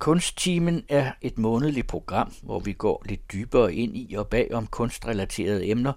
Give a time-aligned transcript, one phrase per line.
[0.00, 4.66] Kunsttimen er et månedligt program, hvor vi går lidt dybere ind i og bag om
[4.66, 5.92] kunstrelaterede emner,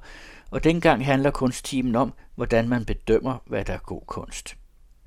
[0.52, 4.56] og dengang handler kunsttimen om, hvordan man bedømmer, hvad der er god kunst.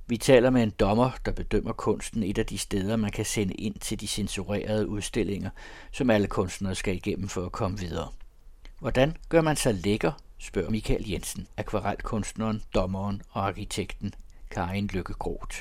[0.06, 3.54] Vi taler med en dommer, der bedømmer kunsten et af de steder, man kan sende
[3.54, 5.50] ind til de censurerede udstillinger,
[5.92, 8.08] som alle kunstnere skal igennem for at komme videre.
[8.78, 14.14] Hvordan gør man sig lækker, spørger Michael Jensen, akvarelkunstneren, dommeren og arkitekten
[14.50, 15.56] Karin Lykke Groth.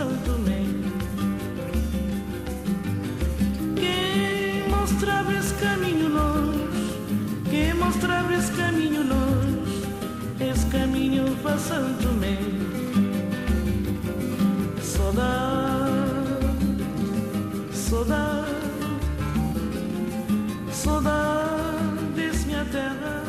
[0.00, 0.66] santo nem
[3.76, 6.94] Quem mostrava esse caminho longe
[7.50, 9.82] Quem mostrava esse caminho longe
[10.40, 12.38] Esse caminho para santo nem
[14.80, 16.46] Saudade,
[17.72, 18.50] saudade
[20.72, 23.20] Saudade Diz-me a terra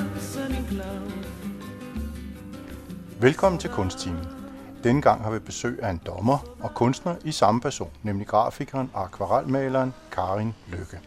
[3.20, 4.41] Velkommen til Kunsttimen.
[4.84, 8.92] Denne gang har vi besøg af en dommer og kunstner i samme person, nemlig grafikeren
[8.94, 11.00] og akvarelmaleren Karin Lykke.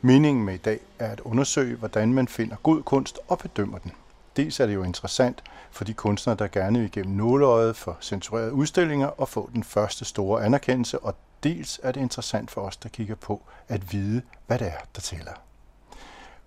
[0.00, 3.92] Meningen med i dag er at undersøge, hvordan man finder god kunst og bedømmer den.
[4.36, 8.52] Dels er det jo interessant for de kunstnere, der gerne vil gennem nåleøjet for censurerede
[8.52, 12.88] udstillinger og få den første store anerkendelse, og dels er det interessant for os, der
[12.88, 15.32] kigger på at vide, hvad det er, der tæller.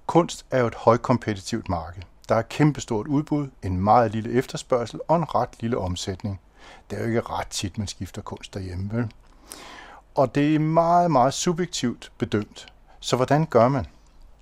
[0.06, 2.04] Kunst er jo et højkompetitivt marked.
[2.32, 6.40] Der er kæmpestort udbud, en meget lille efterspørgsel og en ret lille omsætning.
[6.90, 9.12] Det er jo ikke ret tit, man skifter kunst derhjemme, vel?
[10.16, 12.74] Og det er meget, meget subjektivt bedømt.
[13.00, 13.86] Så hvordan gør man?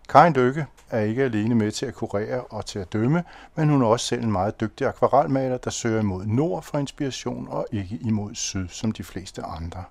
[0.09, 3.23] Karin Lykke er ikke alene med til at kurere og til at dømme,
[3.55, 7.47] men hun er også selv en meget dygtig akvarelmaler, der søger imod nord for inspiration
[7.49, 9.83] og ikke imod syd, som de fleste andre.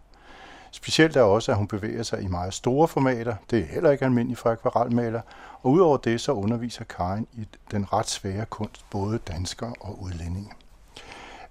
[0.71, 3.37] Specielt er også, at hun bevæger sig i meget store formater.
[3.51, 5.21] Det er heller ikke almindeligt for akvarelmaler.
[5.63, 10.51] Og udover det, så underviser Karin i den ret svære kunst, både dansker og udlændinge.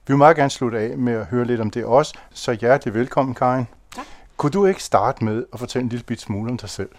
[0.08, 2.94] Vi vil meget gerne slutte af med at høre lidt om det også, så hjertelig
[2.94, 3.66] velkommen, Karin.
[3.96, 4.06] Tak.
[4.38, 6.90] Kunne du ikke starte med at fortælle en lille bit smule om dig selv?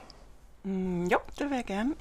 [0.63, 1.95] Mm, jo, det vil jeg gerne.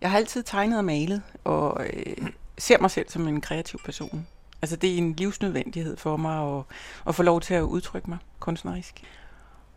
[0.00, 2.16] Jeg har altid tegnet og malet, og øh,
[2.58, 4.26] ser mig selv som en kreativ person.
[4.62, 6.64] Altså det er en livsnødvendighed for mig at,
[7.06, 9.02] at få lov til at udtrykke mig kunstnerisk.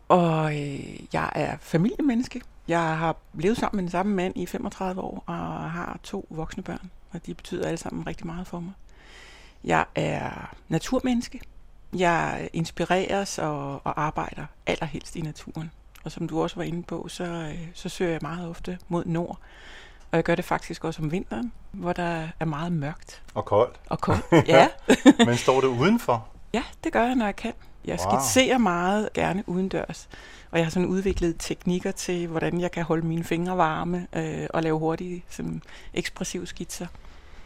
[0.08, 2.40] Og øh, jeg er familiemenneske.
[2.68, 6.62] Jeg har levet sammen med den samme mand i 35 år og har to voksne
[6.62, 8.72] børn, og de betyder alle sammen rigtig meget for mig.
[9.64, 11.40] Jeg er naturmenneske.
[11.96, 15.70] Jeg inspireres og, og arbejder allerhelst i naturen.
[16.04, 19.04] Og som du også var inde på, så, øh, så søger jeg meget ofte mod
[19.04, 19.38] nord.
[20.10, 23.22] Og jeg gør det faktisk også om vinteren, hvor der er meget mørkt.
[23.34, 23.80] Og koldt.
[23.88, 24.68] Og koldt, ja.
[25.26, 26.28] Men står det udenfor?
[26.52, 27.52] Ja, det gør jeg, når jeg kan.
[27.86, 28.20] Jeg Wow.
[28.20, 30.08] skitserer meget gerne udendørs.
[30.50, 34.46] Og jeg har sådan udviklet teknikker til, hvordan jeg kan holde mine fingre varme øh,
[34.50, 35.62] og lave hurtige, sådan,
[35.94, 36.86] ekspressive skitser.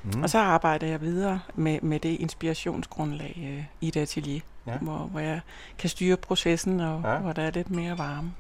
[0.03, 0.23] Mm.
[0.23, 4.77] Og så arbejder jeg videre med, med det inspirationsgrundlag øh, i et atelier, Ja.
[4.77, 5.41] hvor, hvor jeg
[5.79, 7.19] kan styre processen, og Ja.
[7.19, 8.33] hvor der er lidt mere varme.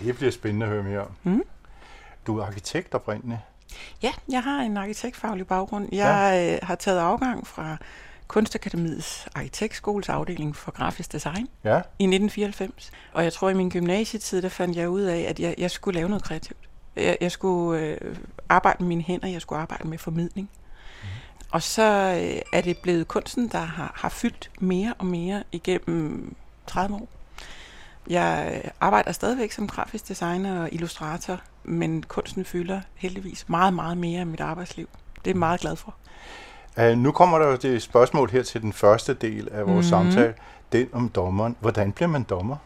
[0.00, 1.10] Det bliver spændende at høre mere om.
[1.22, 1.42] Mm.
[2.26, 3.40] Du er arkitekt oprindeligt.
[4.02, 5.88] Ja, jeg har en arkitektfaglig baggrund.
[5.92, 6.52] Jeg ja.
[6.54, 7.76] øh, har taget afgang fra
[8.28, 12.90] Kunstakademiets arkitektskoles afdeling for grafisk design Ja, i 1994.
[13.12, 15.94] Og jeg tror, i min gymnasietid, der fandt jeg ud af, at jeg, jeg skulle
[15.94, 16.58] lave noget kreativt.
[16.96, 18.16] Jeg, jeg skulle øh,
[18.48, 20.50] arbejde med mine hænder, jeg skulle arbejde med formidling.
[21.02, 21.08] Mm.
[21.50, 21.82] Og så
[22.22, 26.34] øh, er det blevet kunsten, der har, har fyldt mere og mere igennem
[26.66, 27.08] 30 år.
[28.08, 33.96] Jeg øh, arbejder stadigvæk som grafisk designer og illustrator, men kunsten fylder heldigvis meget, meget
[33.96, 34.88] mere af mit arbejdsliv.
[35.14, 35.94] Det er jeg meget glad for.
[36.78, 40.06] Uh, nu kommer der jo det spørgsmål her til den første del af vores mm-hmm.
[40.06, 40.12] Mhm.
[40.12, 40.34] samtale.
[40.72, 41.56] Den om dommeren.
[41.60, 42.56] Hvordan bliver man dommer?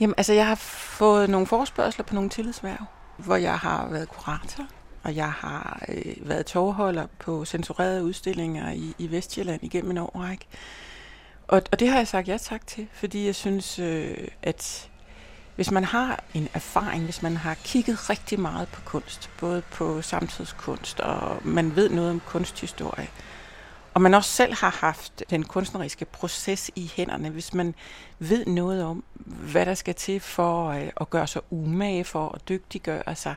[0.00, 2.84] Jamen, altså, jeg har fået nogle forspørgseler på nogle tillidshverv,
[3.16, 4.64] hvor jeg har været kurator,
[5.02, 10.46] og jeg har øh, været togholder på censurerede udstillinger i, i Vestjylland igennem en årrække.
[11.48, 14.90] Og, og det har jeg sagt ja tak til, fordi jeg synes, øh, at
[15.56, 20.02] hvis man har en erfaring, hvis man har kigget rigtig meget på kunst, både på
[20.02, 23.08] samtidskunst, og man ved noget om kunsthistorie,
[23.94, 27.74] og man også selv har haft den kunstneriske proces i hænderne, hvis man
[28.18, 29.04] ved noget om,
[29.52, 33.34] hvad der skal til for øh, at gøre sig umage, for at dygtiggøre sig,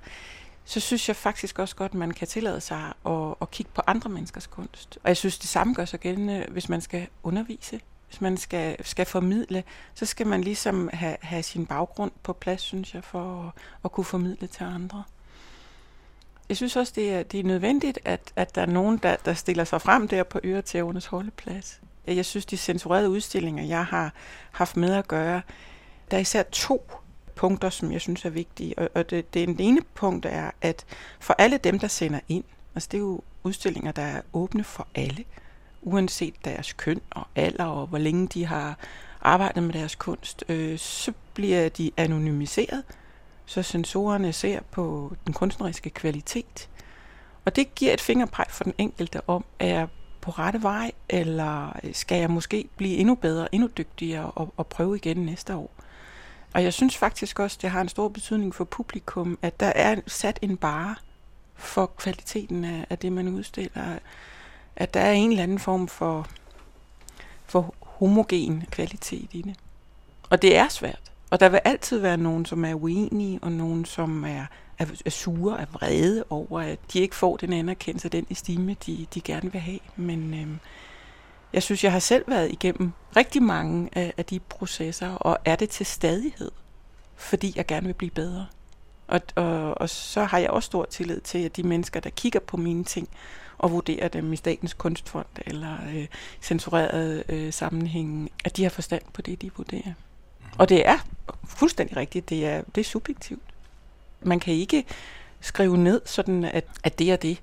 [0.66, 3.82] så synes jeg faktisk også godt, at man kan tillade sig at, at kigge på
[3.88, 4.98] andre menneskers kunst.
[5.04, 8.86] Og jeg synes, det samme gør sig gældende, hvis man skal undervise hvis man skal,
[8.86, 9.64] skal formidle,
[9.94, 13.92] så skal man ligesom have, have sin baggrund på plads, synes jeg, for at, at
[13.92, 15.04] kunne formidle til andre.
[16.50, 19.34] Jeg synes også, det er, det er nødvendigt, at, at der er nogen, der, der
[19.34, 21.82] stiller sig frem der på Øretævernes holdeplads.
[22.08, 24.14] Jeg synes, de censurerede udstillinger, jeg har
[24.52, 25.42] haft med at gøre,
[26.12, 26.92] der er især to
[27.36, 28.80] punkter, som jeg synes er vigtige.
[28.80, 30.86] Og, og det, det ene punkt er, at
[31.20, 32.44] for alle dem, der sender ind,
[32.76, 35.24] altså det er jo udstillinger, der er åbne for alle,
[35.88, 38.78] uanset deres køn og alder og hvor længe de har
[39.22, 42.84] arbejdet med deres kunst, øh, så bliver de anonymiseret,
[43.46, 46.70] så sensorerne ser på den kunstneriske kvalitet.
[47.46, 49.88] Og det giver et fingerpeg for den enkelte om, er jeg
[50.22, 54.96] på rette vej, eller skal jeg måske blive endnu bedre, endnu dygtigere og, og prøve
[54.96, 55.72] igen næste år.
[56.54, 59.96] Og jeg synes faktisk også, det har en stor betydning for publikum, at der er
[60.08, 60.96] sat en bare
[61.56, 63.98] for kvaliteten af, af det, man udstiller.
[64.78, 66.28] At der er en eller anden form for,
[67.46, 69.56] for homogen kvalitet i det.
[70.30, 71.12] Og det er svært.
[71.30, 74.46] Og der vil altid være nogen, som er uenige, og nogen, som er,
[74.80, 79.08] er, er sure, er vrede over, at de ikke får den anerkendelse, den estime, de,
[79.14, 79.80] de gerne vil have.
[79.96, 80.60] Men øhm,
[81.54, 85.56] jeg synes, jeg har selv været igennem rigtig mange af, af de processer, og er
[85.56, 86.52] det til stadighed,
[87.16, 88.46] fordi jeg gerne vil blive bedre.
[89.08, 92.40] Og, og, og så har jeg også stor tillid til, at de mennesker, der kigger
[92.40, 93.10] på mine ting,
[93.58, 96.08] og vurderer dem i Statens Kunstfond eller øh,
[96.42, 99.94] censurerede øh, sammenhænge, at de har forstand på det, de vurderer.
[100.58, 100.98] Og det er
[101.44, 103.42] fuldstændig rigtigt, det er, det er subjektivt.
[104.22, 104.86] Man kan ikke
[105.42, 107.42] skrive ned sådan, at, at det er det,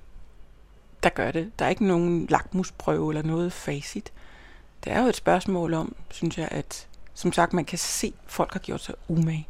[1.03, 1.59] der gør det.
[1.59, 4.13] Der er ikke nogen lakmusprøve eller noget facit.
[4.83, 8.31] Det er jo et spørgsmål om, synes jeg, at som sagt, man kan se, at
[8.31, 9.47] folk har gjort sig umage.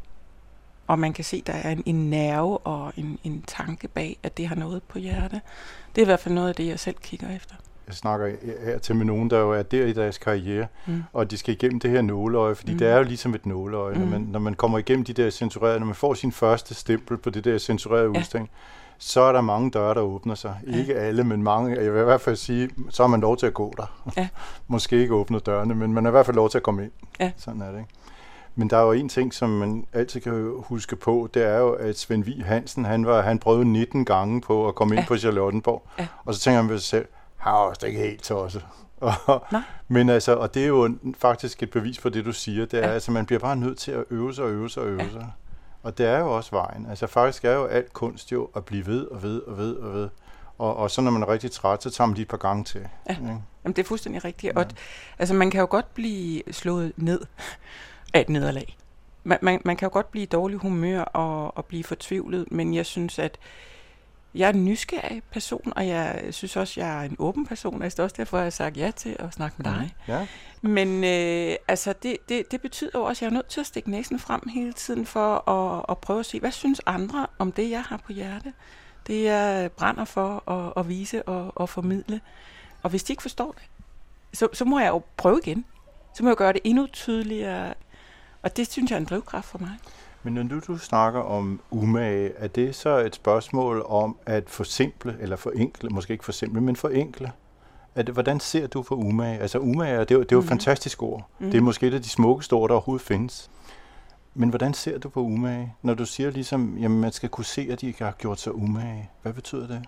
[0.87, 4.17] Og man kan se, at der er en, en nerve og en, en tanke bag,
[4.23, 5.41] at det har noget på hjerte.
[5.95, 7.55] Det er i hvert fald noget af det, jeg selv kigger efter
[7.87, 8.31] jeg snakker
[8.65, 11.03] her til med nogen, der jo er der i deres karriere, mm.
[11.13, 12.77] og de skal igennem det her nåleøje, fordi mm.
[12.77, 13.93] det er jo ligesom et nåleøje.
[13.93, 13.99] Mm.
[13.99, 17.17] Når, man, når man kommer igennem de der censurerede, når man får sin første stempel
[17.17, 18.19] på det der censurerede ja.
[18.19, 18.49] udstilling,
[18.97, 20.55] så er der mange døre, der åbner sig.
[20.67, 20.77] Ja.
[20.77, 21.75] Ikke alle, men mange.
[21.75, 24.11] Jeg vil i hvert fald sige, så har man lov til at gå der.
[24.17, 24.27] Ja.
[24.67, 26.91] Måske ikke åbne dørene, men man har i hvert fald lov til at komme ind.
[27.19, 27.31] Ja.
[27.37, 27.89] Sådan er det, ikke?
[28.55, 31.71] Men der er jo en ting, som man altid kan huske på, det er jo,
[31.71, 34.99] at Svend Vig Hansen, han, var, han prøvede 19 gange på at komme ja.
[34.99, 35.87] ind på Charlottenborg.
[35.99, 36.07] Ja.
[36.25, 37.07] Og så tænker man ved sig selv,
[37.37, 38.65] han er også ikke helt tosset.
[39.87, 42.87] men altså, og det er jo faktisk et bevis for det, du siger, det er,
[42.87, 42.93] ja.
[42.93, 45.09] altså, man bliver bare nødt til at øve sig og øve sig og øve ja.
[45.09, 45.31] sig.
[45.83, 46.85] Og det er jo også vejen.
[46.89, 49.93] Altså faktisk er jo alt kunst jo at blive ved og ved og ved og
[49.93, 50.09] ved.
[50.57, 52.63] Og, og så når man er rigtig træt, så tager man lige et par gange
[52.63, 52.87] til.
[53.09, 53.11] Ja.
[53.11, 53.23] Ikke?
[53.23, 54.53] Jamen, det er fuldstændig rigtigt.
[54.53, 54.59] Ja.
[54.59, 54.65] Og,
[55.19, 57.21] altså, man kan jo godt blive slået ned
[58.15, 58.77] af et nederlag.
[59.23, 62.73] Man, man, man kan jo godt blive i dårlig humør og, og blive fortvivlet, men
[62.73, 63.37] jeg synes, at
[64.35, 67.91] jeg er en nysgerrig person, og jeg synes også, jeg er en åben person, og
[67.91, 69.95] det er også derfor, jeg har sagt ja til at snakke med dig.
[70.07, 70.27] Ja.
[70.61, 73.65] Men øh, altså, det, det, det betyder jo også, at jeg er nødt til at
[73.65, 77.51] stikke næsen frem hele tiden for at, at prøve at se, hvad synes andre om
[77.51, 78.53] det, jeg har på hjerte.
[79.07, 82.21] Det jeg brænder for at, at vise og at formidle.
[82.83, 83.63] Og hvis de ikke forstår det,
[84.33, 85.65] så, så må jeg jo prøve igen.
[86.15, 87.73] Så må jeg gøre det endnu tydeligere.
[88.45, 89.71] Og det synes jeg er en drivkraft for mig.
[90.23, 95.17] Men når du, du snakker om umage, er det så et spørgsmål om at forsimple,
[95.19, 97.31] eller forenkle, måske ikke forsimple, men forenkle?
[97.95, 99.39] Det, hvordan ser du på umage?
[99.39, 100.45] Altså umage, det er jo, det er jo mm.
[100.45, 101.29] et fantastisk ord.
[101.39, 101.51] Mm.
[101.51, 103.49] Det er måske et af de smukkeste ord, der overhovedet findes.
[104.33, 105.73] Men hvordan ser du på umage?
[105.81, 108.55] Når du siger ligesom, jamen man skal kunne se, at de ikke har gjort sig
[108.55, 109.09] umage.
[109.21, 109.85] Hvad betyder det?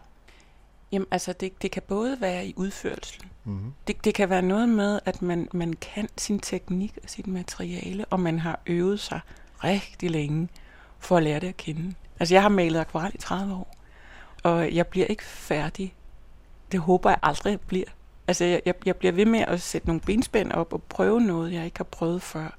[0.91, 3.25] Jamen altså, det, det kan både være i udførelsen.
[3.43, 3.73] Mm-hmm.
[3.87, 8.05] Det, det kan være noget med, at man, man kan sin teknik og sit materiale,
[8.05, 9.19] og man har øvet sig
[9.63, 10.49] rigtig længe
[10.99, 11.93] for at lære det at kende.
[12.19, 13.75] Altså, jeg har malet akvarel i 30 år,
[14.43, 15.93] og jeg bliver ikke færdig.
[16.71, 17.85] Det håber jeg aldrig bliver.
[18.27, 21.53] Altså, jeg, jeg, jeg bliver ved med at sætte nogle benspænd op og prøve noget,
[21.53, 22.55] jeg ikke har prøvet før,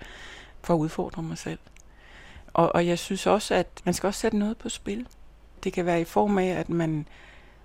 [0.62, 1.58] for at udfordre mig selv.
[2.52, 5.06] Og, og jeg synes også, at man skal også sætte noget på spil.
[5.64, 7.06] Det kan være i form af, at man,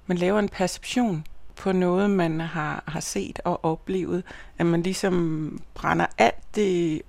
[0.08, 4.24] man laver en perception på noget, man har, har set og oplevet.
[4.58, 7.02] At man ligesom brænder alt det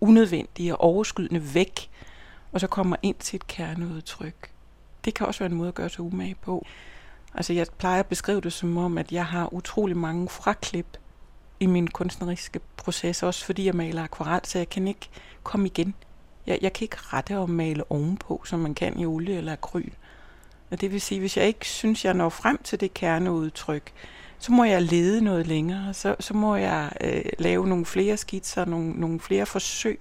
[0.00, 1.90] unødvendige og overskydende væk,
[2.52, 4.50] og så kommer ind til et kerneudtryk.
[5.04, 6.66] Det kan også være en måde at gøre sig umage på.
[7.34, 10.86] Altså jeg plejer at beskrive det som om, at jeg har utrolig mange fraklip
[11.60, 15.08] i min kunstneriske proces, også fordi jeg maler akvarel, så jeg kan ikke
[15.42, 15.94] komme igen.
[16.46, 19.90] Jeg, jeg kan ikke rette og male ovenpå, som man kan i olie eller akryl.
[20.72, 23.92] Og det vil sige, hvis jeg ikke synes, jeg når frem til det kerneudtryk,
[24.38, 28.64] så må jeg lede noget længere, så, så må jeg øh, lave nogle flere skitser,
[28.64, 30.00] nogle, nogle flere forsøg,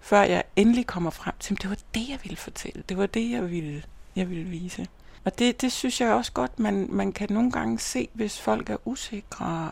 [0.00, 3.06] før jeg endelig kommer frem til, at det var det, jeg ville fortælle, det var
[3.06, 3.82] det, jeg ville,
[4.16, 4.86] jeg ville vise.
[5.24, 8.70] Og det, det synes jeg også godt, man, man kan nogle gange se, hvis folk
[8.70, 9.70] er usikre,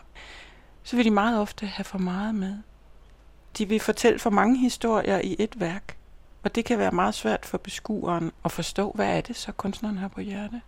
[0.83, 2.57] så vil de meget ofte have for meget med.
[3.57, 5.97] de vil fortælle for mange historier i et værk.
[6.43, 9.97] Og det kan være meget svært for beskueren at forstå, hvad er det så kunstneren
[9.97, 10.61] har på hjerte.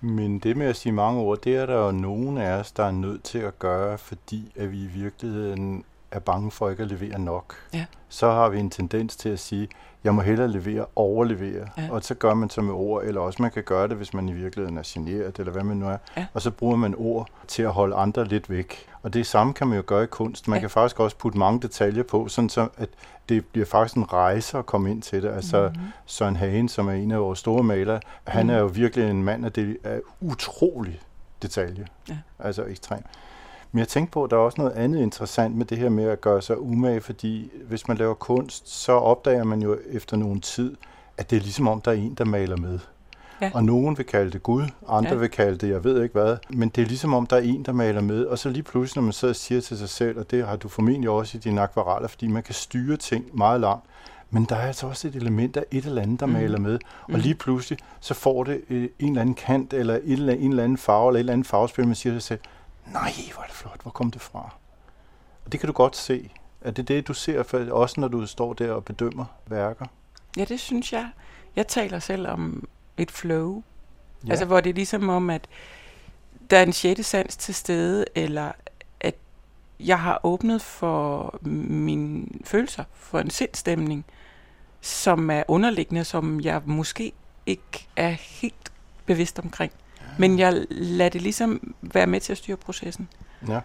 [0.00, 2.84] Men det med at sige mange ord, det er der jo nogen af os, der
[2.84, 6.88] er nødt til at gøre, fordi at vi i virkeligheden er bange for ikke at
[6.88, 7.54] levere nok.
[7.74, 7.86] Ja.
[8.08, 9.68] Så har vi en tendens til at sige,
[10.04, 11.66] jeg må hellere levere, overlevere.
[11.78, 11.88] Ja.
[11.90, 14.28] Og så gør man så med ord, eller også man kan gøre det, hvis man
[14.28, 15.96] i virkeligheden er generet, eller hvad man nu er.
[16.16, 16.26] Ja.
[16.34, 18.86] Og så bruger man ord til at holde andre lidt væk.
[19.02, 20.48] Og det samme kan man jo gøre i kunst.
[20.48, 20.60] Man Ja.
[20.60, 22.88] kan faktisk også putte mange detaljer på, sådan så at
[23.28, 25.28] det bliver faktisk en rejse at komme ind til det.
[25.28, 25.80] Altså Mhm.
[26.06, 28.54] Søren Hagen, som er en af vores store malere, han Mhm.
[28.54, 31.00] er jo virkelig en mand, af det er utrolig
[31.42, 31.86] detalje.
[32.08, 32.16] Ja.
[32.38, 33.02] Altså ekstrem.
[33.72, 36.04] Men jeg tænkte på, at der er også noget andet interessant med det her med
[36.04, 40.40] at gøre sig umage, fordi hvis man laver kunst, så opdager man jo efter nogen
[40.40, 40.76] tid,
[41.18, 42.78] at det er ligesom om, der er en, der maler med.
[43.40, 43.50] Ja.
[43.54, 45.16] Og nogen vil kalde det Gud, andre Ja.
[45.16, 47.62] vil kalde det, jeg ved ikke hvad, men det er ligesom om, der er en,
[47.62, 50.18] der maler med, og så lige pludselig, når man sidder og siger til sig selv,
[50.18, 53.60] og det har du formentlig også i dine akvareller, fordi man kan styre ting meget
[53.60, 53.84] langt,
[54.30, 56.32] men der er altså også et element af et eller andet, der mm.
[56.32, 57.20] maler med, og Mhm.
[57.20, 60.12] lige pludselig, så får det øh, en eller anden kant, eller, en
[60.50, 62.40] eller anden farve, eller et eller andet farvespil, man siger til sig selv,
[62.92, 64.54] nej, hvor er det flot, hvor kom det fra?
[65.44, 66.30] Og det kan du godt se.
[66.60, 69.86] Er det det, du ser, for, også når du står der og bedømmer værker?
[70.36, 71.10] Ja, det synes jeg.
[71.56, 73.62] Jeg taler selv om et flow.
[74.24, 74.30] Ja.
[74.30, 75.48] Altså, hvor det er ligesom om, at
[76.50, 78.52] der er en sjette sans til stede, eller
[79.00, 79.14] at
[79.80, 84.04] jeg har åbnet for mine følelser, for en sindstemning,
[84.80, 87.12] som er underliggende, som jeg måske
[87.46, 88.72] ikke er helt
[89.06, 89.72] bevidst omkring.
[90.20, 93.08] Men jeg lader det ligesom være med til at styre processen.
[93.48, 93.60] Ja.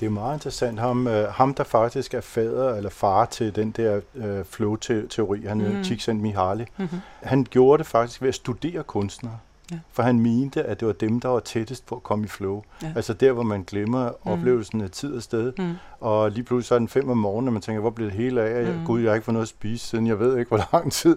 [0.00, 0.78] Det er meget interessant.
[0.80, 5.58] Ham, øh, ham der faktisk er fader eller far til den der øh, flow-teori, han
[5.58, 5.64] mm.
[5.64, 5.76] Mhm.
[5.78, 6.98] er Csikszentmihalyi, Mm-hmm.
[7.22, 9.38] han gjorde det faktisk ved at studere kunstnere.
[9.72, 9.78] Ja.
[9.92, 12.62] For han mente, at det var dem, der var tættest på at komme i flow.
[12.82, 12.92] Ja.
[12.96, 14.32] Altså der, hvor man glemmer Mm.
[14.32, 15.52] oplevelsen af tid og sted.
[15.58, 15.72] Mm.
[16.00, 18.16] Og lige pludselig så er den fem om morgenen, og man tænker, hvor blev det
[18.16, 18.66] hele af?
[18.72, 18.78] Mm.
[18.78, 18.84] Mm.
[18.86, 21.16] Gud, jeg har ikke fået noget at spise siden, jeg ved ikke, hvor lang tid.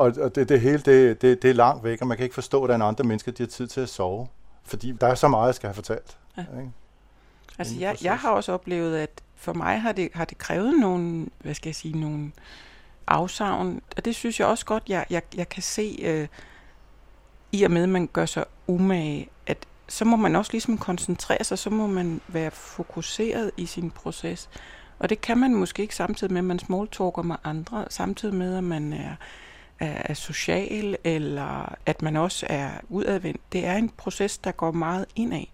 [0.00, 2.34] Og, og det, det hele, det, det, det er langt væk, og man kan ikke
[2.34, 4.28] forstå, er andre mennesker, de har tid til at sove.
[4.64, 6.18] Fordi der er så meget, jeg skal have fortalt.
[6.36, 6.42] Ja.
[6.58, 6.70] Ikke?
[7.58, 11.26] Altså, jeg, jeg har også oplevet, at for mig har det, har det krævet nogle,
[11.38, 12.32] hvad skal jeg sige, nogle
[13.06, 16.28] afsavn, og det synes jeg også godt, jeg, jeg, jeg kan se, øh,
[17.52, 21.44] i og med, at man gør sig umage, at så må man også ligesom koncentrere
[21.44, 24.48] sig, så må man være fokuseret i sin proces.
[24.98, 28.56] Og det kan man måske ikke samtidig med, at man smalltalker med andre, samtidig med,
[28.56, 29.14] at man er,
[29.80, 33.40] er, er social, eller at man også er udadvendt.
[33.52, 35.44] Det er en proces, der går meget indad.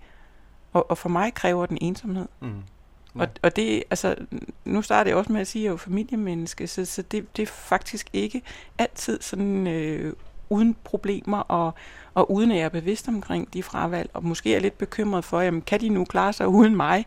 [0.73, 2.27] Og, og for mig kræver den ensomhed.
[2.41, 2.63] Mm.
[3.17, 3.21] Ja.
[3.21, 4.15] Og, og det, altså,
[4.65, 7.37] nu starter jeg også med at sige, at jeg er jo familiemenneske, så, så det,
[7.37, 8.43] det er faktisk ikke
[8.79, 10.13] altid sådan øh,
[10.51, 11.75] uden problemer, og,
[12.15, 15.41] og uden at jeg er bevidst omkring de fravalg, og måske er lidt bekymret for,
[15.41, 17.07] jamen, kan de nu klare sig uden mig?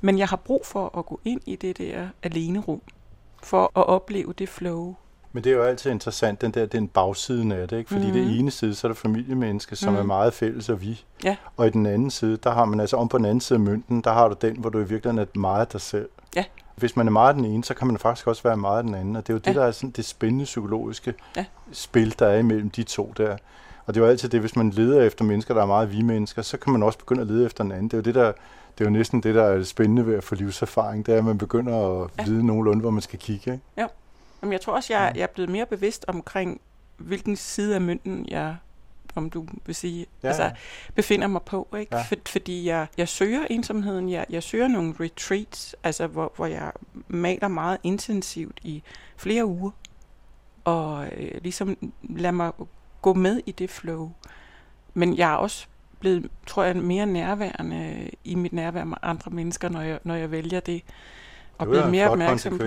[0.00, 2.82] Men jeg har brug for at gå ind i det der alene rum,
[3.42, 4.94] for at opleve det flow.
[5.36, 7.88] Men det er jo altid interessant, den der, den bagsiden af det, ikke?
[7.88, 8.16] Fordi Mhm.
[8.16, 8.24] mm.
[8.26, 10.00] det ene side, så er der familiemenneske, som Mhm.
[10.02, 11.04] er meget fælles og vi.
[11.24, 11.36] Ja.
[11.56, 13.60] Og i den anden side, der har man altså om på den anden side af
[13.60, 16.08] mønten, der har du den, hvor du i virkeligheden er meget dig selv.
[16.36, 16.44] Ja.
[16.76, 19.16] Hvis man er meget den ene, så kan man faktisk også være meget den anden.
[19.16, 19.60] Og det er jo det, Ja.
[19.60, 21.44] der er sådan det spændende psykologiske Ja.
[21.72, 23.36] spil, der er imellem de to der.
[23.86, 26.42] Og det er jo altid det, hvis man leder efter mennesker, der er meget vi-mennesker,
[26.42, 27.84] så kan man også begynde at lede efter den anden.
[27.88, 28.32] Det er jo det, der,
[28.78, 31.18] det er jo næsten det, der er det spændende ved at få livserfaring, det er,
[31.18, 32.24] at man begynder at Ja.
[32.24, 33.52] vide nogenlunde, hvor man skal kigge.
[33.52, 33.64] Ikke?
[34.42, 36.60] Jamen, jeg tror også, jeg, jeg er blevet mere bevidst omkring,
[36.96, 38.56] hvilken side af mønten jeg,
[39.14, 40.52] om du vil sige, Ja, altså, ja.
[40.94, 41.68] befinder mig på.
[41.78, 41.96] Ikke?
[41.96, 42.02] Ja.
[42.02, 46.72] For, fordi jeg, jeg søger ensomheden, jeg, jeg søger nogle retreats, altså, hvor, hvor jeg
[47.08, 48.82] maler meget intensivt i
[49.16, 49.70] flere uger,
[50.64, 52.52] og øh, ligesom lader mig
[53.02, 54.10] gå med i det flow.
[54.94, 55.66] Men jeg er også
[56.00, 60.30] blevet, tror jeg, mere nærværende i mit nærvær med andre mennesker, når jeg, når jeg
[60.30, 60.82] vælger det.
[61.58, 62.64] Og det er blevet mere opmærksom på.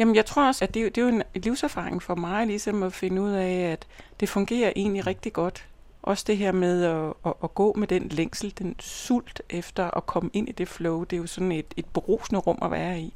[0.00, 2.82] Jamen, jeg tror også, at det, er det er jo en livserfaring for mig, ligesom
[2.82, 3.86] at finde ud af, at
[4.20, 5.66] det fungerer egentlig rigtig godt.
[6.02, 10.06] Også det her med at, at, at gå med den længsel, den sult efter at
[10.06, 13.00] komme ind i det flow, det er jo sådan et, et berusende rum at være
[13.00, 13.14] i.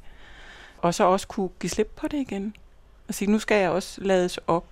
[0.79, 2.57] Og så også kunne give slip på det igen.
[3.09, 4.65] Og sige, nu skal jeg også lades op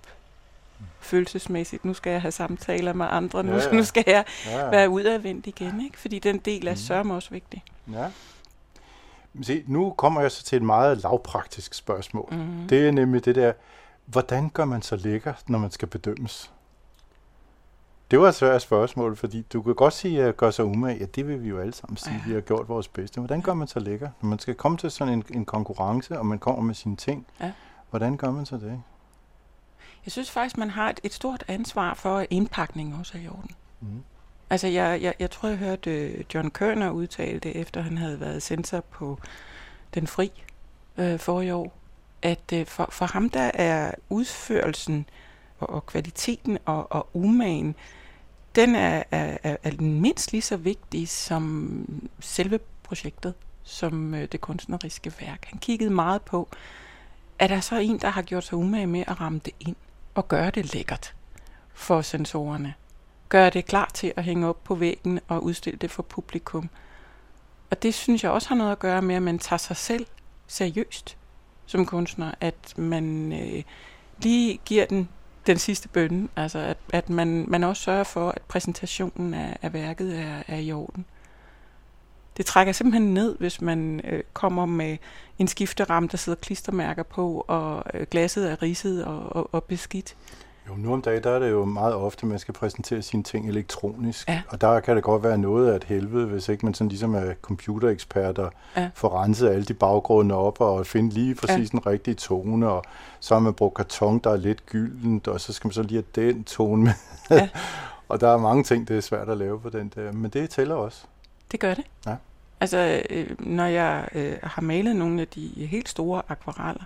[0.99, 1.85] følelsesmæssigt.
[1.85, 3.43] Nu skal jeg have samtaler med andre.
[3.43, 3.69] Nu, Ja, ja, ja.
[3.69, 3.75] ja.
[3.77, 5.81] nu skal jeg Ja, være udadvendt igen.
[5.85, 5.99] Ikke?
[5.99, 6.77] Fordi den del er Mm.
[6.77, 7.63] sørme også vigtig.
[7.93, 8.05] Ja.
[9.41, 12.27] Se, nu kommer jeg så til et meget lavpraktisk spørgsmål.
[12.31, 12.37] Mm.
[12.37, 12.67] Mm.
[12.67, 13.53] Det er nemlig det der,
[14.05, 16.51] hvordan gør man så lækker, når man skal bedømmes?
[18.11, 20.97] Det var et svært spørgsmål, fordi du kan godt sige, at gøre sig umage.
[20.99, 22.15] Ja, det vil vi jo alle sammen sige.
[22.15, 22.21] Ja.
[22.27, 23.19] Vi har gjort vores bedste.
[23.19, 24.09] Hvordan gør man så lækker?
[24.21, 27.27] Når man skal komme til sådan en, en konkurrence, og man kommer med sine ting,
[27.41, 27.51] Ja.
[27.89, 28.81] hvordan gør man så det?
[30.05, 33.27] Jeg synes faktisk, man har et, et stort ansvar for, at indpakningen også er i
[33.27, 33.51] orden.
[33.81, 34.03] Mm.
[34.53, 38.19] Altså, jeg, jeg, jeg tror, jeg hørte øh, John Kerner udtale det, efter han havde
[38.19, 39.19] været censor på
[39.93, 40.31] Den Fri,
[40.97, 41.73] øh, for i år,
[42.21, 45.05] at øh, for, for ham der er udførelsen
[45.59, 47.75] og, og kvaliteten og, og umagen,
[48.55, 51.85] den er, er, er, er mindst lige så vigtig som
[52.19, 53.33] selve projektet,
[53.63, 55.45] som øh, det kunstneriske værk.
[55.45, 56.49] Han kiggede meget på,
[57.39, 59.75] er der så en, der har gjort sig umage med at ramme det ind
[60.15, 61.15] og gøre det lækkert
[61.73, 62.73] for sensorerne.
[63.33, 66.69] Gøre det klar til at hænge op på væggen og udstille det for publikum.
[67.71, 70.05] Og det synes jeg også har noget at gøre med, at man tager sig selv
[70.47, 71.17] seriøst
[71.65, 73.63] som kunstner, at man øh,
[74.17, 75.09] lige giver den
[75.47, 79.73] den sidste bønne, altså at, at man, man også sørger for, at præsentationen af, af
[79.73, 81.05] værket er, er i orden.
[82.37, 84.97] Det trækker simpelthen ned, hvis man øh, kommer med
[85.39, 90.15] en skifteramme, der sidder klistermærker på, og øh, glasset er ridset og, og, og beskidt.
[90.69, 93.23] Jo, nu om dagen, der er det jo meget ofte, at man skal præsentere sine
[93.23, 94.29] ting elektronisk.
[94.29, 94.41] Ja.
[94.49, 97.15] Og der kan det godt være noget af et helvede, hvis ikke man sådan ligesom
[97.15, 98.89] er computerekspert og Ja.
[98.93, 102.69] får renset alle de baggrunde op og finde lige præcis den rigtige tone.
[102.69, 102.83] Og
[103.19, 106.03] så har man brugt karton, der er lidt gyldent, og så skal man så lige
[106.15, 106.93] have den tone med.
[107.31, 107.49] Ja.
[108.09, 110.11] og der er mange ting, det er svært at lave på den der.
[110.11, 111.03] Men det tæller også.
[111.51, 111.83] Det gør det.
[112.05, 112.15] Ja.
[112.59, 116.83] Altså, øh, når jeg øh, har malet nogle af de helt store akvareller,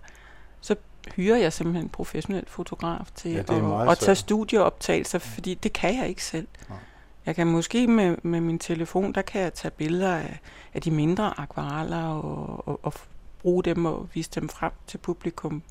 [0.61, 0.75] så
[1.15, 3.39] hyrer jeg simpelthen en professionel fotograf til Ja,
[3.83, 6.47] at, at tage studieoptagelser, fordi det kan jeg ikke selv.
[6.69, 6.77] Nej.
[7.25, 10.39] Jeg kan måske med, med min telefon, der kan jeg tage billeder af,
[10.73, 12.93] af de mindre akvareller og, og, og
[13.41, 15.63] bruge dem og vise dem frem til publikum.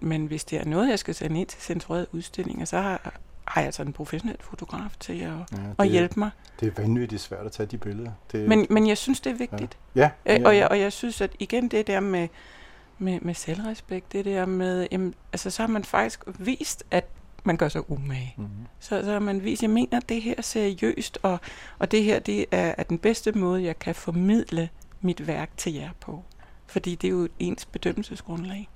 [0.00, 3.12] Men hvis det er noget, jeg skal sende ind til censurerede udstillinger, så har,
[3.44, 6.30] har jeg altså en professionel fotograf til at, Ja, at det, hjælpe mig.
[6.60, 8.10] Det er vanvittigt svært at tage de billeder.
[8.32, 9.78] Det, Men, men jeg synes, det er vigtigt.
[9.94, 12.28] ja, Øh, og, jeg, og jeg synes, at igen det der med,
[12.98, 17.08] med, med selvrespekt, det der med, jamen, altså så har man faktisk vist, at
[17.44, 18.34] man gør sig umage.
[18.36, 18.66] Mm-hmm.
[18.80, 21.38] Så, så har man vist, jeg mener det her seriøst, og,
[21.78, 24.68] og det her det er, er den bedste måde, jeg kan formidle
[25.00, 26.22] mit værk til jer på.
[26.66, 28.68] Fordi det er jo ens bedømmelsesgrundlag.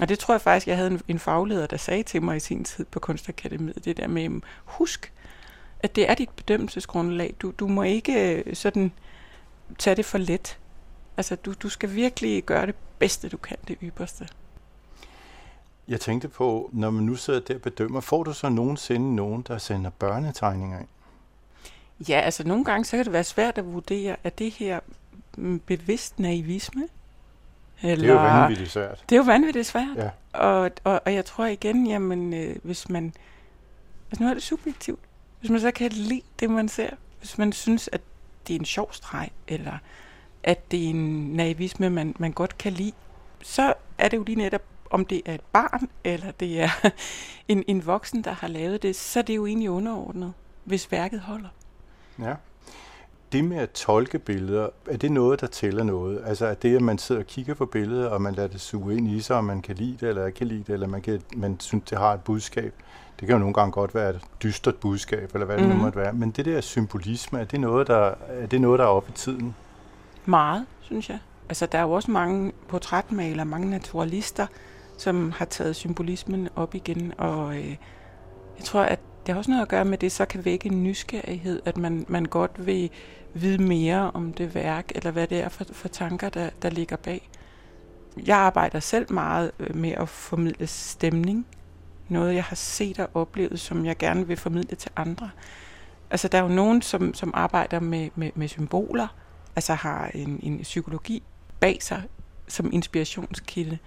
[0.00, 2.40] Og det tror jeg faktisk, jeg havde en, en fagleder, der sagde til mig i
[2.40, 5.12] sin tid på Kunstakademiet, det der med, husk,
[5.80, 7.34] at det er dit bedømmelsesgrundlag.
[7.42, 8.92] Du, du må ikke øh, sådan
[9.78, 10.58] tage det for let.
[11.16, 14.28] Altså, du, du skal virkelig gøre det bedste, du kan, det ypperste.
[15.88, 19.42] Jeg tænkte på, når man nu sidder der og bedømmer, får du så nogensinde nogen,
[19.48, 20.88] der sender børnetegninger ind?
[22.08, 24.80] Ja, altså nogle gange, så kan det være svært at vurdere, at det her
[25.36, 26.88] mm, bevidst naivisme?
[27.82, 29.04] Eller, Det er jo vanvittigt svært.
[29.08, 29.96] Det er jo vanvittigt svært.
[29.96, 30.10] Ja.
[30.32, 33.14] Og, og, og jeg tror igen, jamen, øh, hvis man...
[34.10, 35.00] Altså nu er det subjektivt.
[35.40, 36.90] Hvis man så kan lide det, man ser.
[37.18, 38.00] Hvis man synes, at
[38.48, 39.78] det er en sjov streg, eller
[40.44, 42.92] at det er en naivisme, man, man godt kan lide,
[43.42, 46.68] så er det jo lige netop, om det er et barn, eller det er
[47.48, 50.32] en, en voksen, der har lavet det, så er det jo egentlig underordnet,
[50.64, 51.48] hvis værket holder.
[52.22, 52.34] Ja.
[53.32, 56.22] Det med at tolke billeder, er det noget, der tæller noget?
[56.26, 58.96] Altså er det, at man sidder og kigger på billeder, og man lader det suge
[58.96, 61.02] ind i sig, og man kan lide det, eller ikke kan lide det, eller man,
[61.02, 62.74] kan, man synes, det har et budskab.
[63.20, 65.76] Det kan jo nogle gange godt være et dystert budskab, eller hvad det Mhm.
[65.76, 66.12] nu måtte være.
[66.12, 69.16] Men det der symbolisme, er det noget, der er, det noget, der er oppe i
[69.16, 69.54] tiden?
[70.26, 71.18] Meget, synes jeg.
[71.48, 74.46] Altså, der er jo også mange portrætmalere, mange naturalister,
[74.98, 77.76] som har taget symbolismen op igen, og øh,
[78.58, 80.66] jeg tror, at det har også noget at gøre med, at det så kan vække
[80.66, 82.90] en nysgerrighed, at man, man godt vil
[83.34, 86.96] vide mere om det værk, eller hvad det er for, for tanker, der, der ligger
[86.96, 87.30] bag.
[88.26, 91.46] Jeg arbejder selv meget øh, med at formidle stemning.
[92.08, 95.30] Noget, jeg har set og oplevet, som jeg gerne vil formidle til andre.
[96.10, 99.08] Altså, der er jo nogen, som, som arbejder med, med, med symboler,
[99.56, 101.22] altså har en, en psykologi
[101.60, 102.02] bag sig
[102.48, 103.78] som inspirationskilde.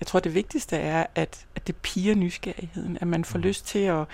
[0.00, 3.78] Jeg tror, det vigtigste er, at, at det piger nysgerrigheden, at man får lyst til
[3.78, 4.04] at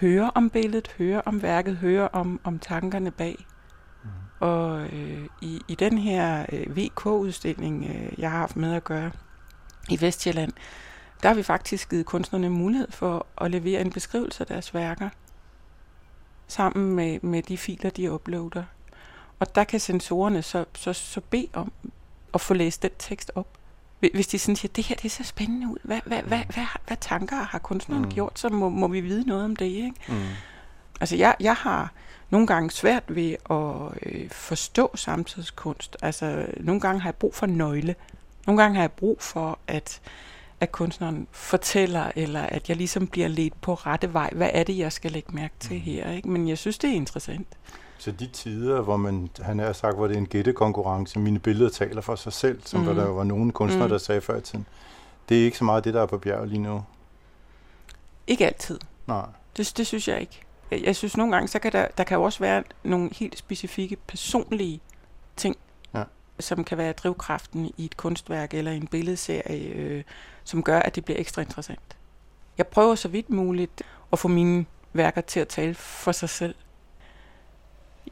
[0.00, 3.46] høre om billedet, høre om værket, høre om, om tankerne bag.
[4.40, 9.10] Og øh, i, i den her øh, VK-udstilling, øh, jeg har haft med at gøre
[9.88, 10.52] i Vestjylland,
[11.22, 15.08] der har vi faktisk givet kunstnerne mulighed for at levere en beskrivelse af deres værker
[16.48, 18.64] sammen med, med de filer, de uploader.
[19.40, 21.72] Og der kan sensorerne så, så, så bede om
[22.34, 23.46] at få læst den tekst op.
[24.00, 25.78] Hvi- Hvis de sådan siger, det her det ser spændende ud.
[25.82, 28.08] Hvad, hvad, hvad, hvad, hvad tanker har kunstneren Mm.
[28.08, 28.14] mm.
[28.14, 29.66] gjort, så må, må vi vide noget om det.
[29.66, 29.92] Ikke?
[30.08, 30.22] Mm.
[31.00, 31.92] Altså jeg, jeg har
[32.30, 35.96] nogle gange svært ved at øh, forstå samtidskunst.
[36.02, 37.94] Altså nogle gange har jeg brug for nøgle.
[38.46, 40.00] Nogle gange har jeg brug for, at,
[40.60, 44.30] at kunstneren fortæller, eller at jeg ligesom bliver ledt på rette vej.
[44.34, 46.10] Hvad er det, jeg skal lægge mærke til her?
[46.10, 46.28] Ikke?
[46.28, 47.46] Men jeg synes, det er interessant.
[47.98, 51.70] Så de tider, hvor man, han har sagt, hvor det er en gættekonkurrence, mine billeder
[51.70, 52.94] taler for sig selv, som mm.
[52.94, 53.90] der var nogle kunstnere, Mhm.
[53.90, 54.66] der sagde før i tiden.
[55.28, 56.84] Det er ikke så meget det, der er på bjerget lige nu.
[58.26, 58.78] Ikke altid.
[59.06, 59.26] Nej.
[59.56, 60.42] Det, det synes jeg ikke.
[60.70, 63.38] Jeg, jeg synes nogle gange, så kan der, der kan jo også være nogle helt
[63.38, 64.80] specifikke personlige
[65.36, 65.56] ting,
[65.94, 66.02] Ja.
[66.40, 70.04] som kan være drivkraften i et kunstværk eller en billedserie, øh,
[70.44, 71.96] som gør, at det bliver ekstra interessant.
[72.58, 73.82] Jeg prøver så vidt muligt
[74.12, 76.54] at få mine værker til at tale for sig selv.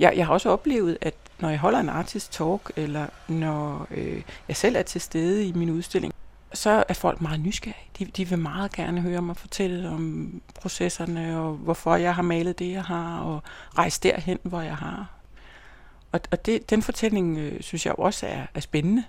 [0.01, 4.23] Jeg, jeg har også oplevet, at når jeg holder en artist talk, eller når øh,
[4.49, 6.15] jeg selv er til stede i min udstilling,
[6.53, 7.89] så er folk meget nysgerrige.
[7.99, 12.59] De, de vil meget gerne høre mig fortælle om processerne, og hvorfor jeg har malet
[12.59, 13.43] det, jeg har, og
[13.79, 15.11] rejse derhen, hvor jeg har.
[16.13, 19.05] Og, og det, den fortælling øh, synes jeg også er, er spændende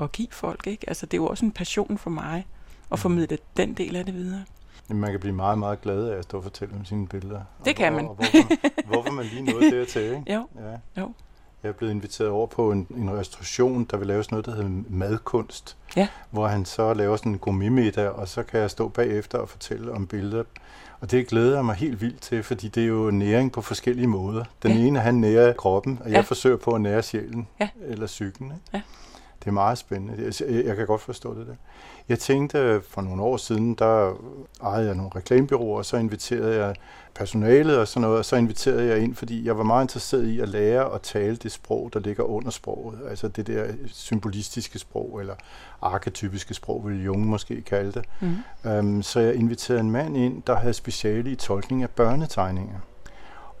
[0.00, 0.66] at give folk.
[0.66, 0.88] Ikke?
[0.88, 2.46] Altså, det er jo også en passion for mig
[2.92, 4.44] at formidle den del af det videre.
[4.88, 7.40] Man kan blive meget, meget glad af at stå og fortælle om sine billeder.
[7.64, 8.04] Det kan man.
[8.04, 10.34] Og, og hvorfor, hvorfor man lige nåede dertil, ikke?
[10.34, 10.46] Jo,
[10.96, 11.00] ja.
[11.02, 11.12] jo.
[11.62, 14.54] Jeg er blevet inviteret over på en, en restauration, der vil lave sådan noget, der
[14.54, 15.76] hedder madkunst.
[15.96, 16.08] Ja.
[16.30, 19.92] Hvor han så laver sådan en gourmetmiddag, og så kan jeg stå bagefter og fortælle
[19.92, 20.44] om billeder.
[21.00, 24.06] Og det glæder jeg mig helt vildt til, fordi det er jo næring på forskellige
[24.06, 24.44] måder.
[24.62, 24.76] Den Ja.
[24.78, 26.20] ene, han nærer kroppen, og jeg Ja.
[26.20, 27.48] forsøger på at nære sjælen.
[27.60, 27.68] Ja.
[27.86, 28.46] Eller psyken.
[28.46, 28.56] Ikke?
[28.74, 28.80] Ja.
[29.44, 30.32] Det er meget spændende.
[30.66, 31.54] Jeg, kan godt forstå det der.
[32.08, 34.14] Jeg tænkte, for nogle år siden, der
[34.62, 36.74] ejede jeg nogle reklamebyråer, og så inviterede jeg
[37.14, 40.40] personalet og sådan noget, og så inviterede jeg ind, fordi jeg var meget interesseret i
[40.40, 42.98] at lære at tale det sprog, der ligger under sproget.
[43.08, 45.34] Altså det der symbolistiske sprog, eller
[45.82, 48.04] arketypiske sprog, vil Jung måske kalde det.
[48.20, 48.70] Mm.
[48.70, 52.78] Um, så jeg inviterede en mand ind, der havde speciale i tolkning af børnetegninger.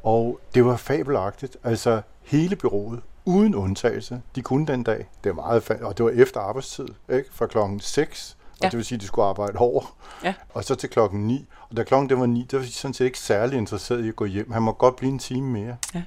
[0.02, 1.56] Og det var fabelagtigt.
[1.64, 5.06] Altså hele byrået, uden undtagelse, de kunne den dag.
[5.24, 7.28] Det var meget fa- og det var efter arbejdstid, ikke?
[7.32, 8.68] Fra klokken 6, og Ja.
[8.68, 9.96] det vil sige, at de skulle arbejde over.
[10.24, 10.34] Ja.
[10.54, 11.46] Og så til klokken 9.
[11.70, 14.08] Og da klokken det var 9, der var de sådan set ikke særlig interesseret i
[14.08, 14.52] at gå hjem.
[14.52, 15.76] Han må godt blive en time mere.
[15.94, 16.02] Ja.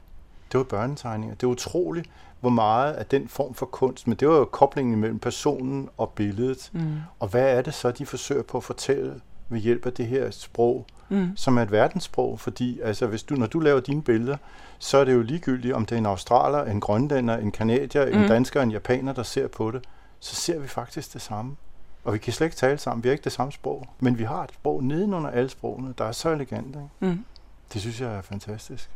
[0.51, 1.35] Det var børnetegninger.
[1.35, 4.99] Det er utroligt, hvor meget af den form for kunst, men det var jo koblingen
[4.99, 6.69] mellem personen og billedet.
[6.73, 6.95] Mm.
[7.19, 10.31] Og hvad er det så, de forsøger på at fortælle ved hjælp af det her
[10.31, 11.31] sprog, Mm.
[11.35, 12.39] som er et verdenssprog?
[12.39, 14.37] Fordi altså, hvis du, når du laver dine billeder,
[14.79, 18.21] så er det jo ligegyldigt, om det er en australer, en grønlænder, en kanadier, mm.
[18.21, 19.83] en dansker, en japaner, der ser på det.
[20.19, 21.55] Så ser vi faktisk det samme.
[22.03, 23.03] Og vi kan slet ikke tale sammen.
[23.03, 23.87] Vi har ikke det samme sprog.
[23.99, 26.67] Men vi har et sprog nedenunder alle sprogene, der er så elegant.
[26.67, 26.87] Ikke?
[26.99, 27.25] Mm.
[27.73, 28.89] Det synes jeg er fantastisk.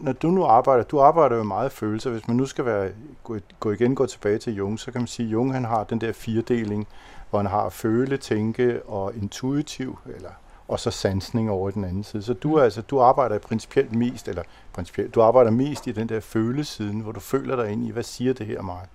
[0.00, 2.10] Når du nu arbejder, du arbejder jo meget følelser.
[2.10, 2.90] Hvis man nu skal være,
[3.24, 5.84] gå, gå igen gå tilbage til Jung, så kan man sige, at Jung han har
[5.84, 6.86] den der firedeling,
[7.30, 10.30] hvor han har føle, tænke og intuitiv, eller
[10.68, 12.22] og så sansning over i den anden side.
[12.22, 16.08] Så du, er altså, du arbejder principielt mest, eller principielt, du arbejder mest i den
[16.08, 18.86] der følesiden, hvor du føler dig ind i, hvad siger det her mig?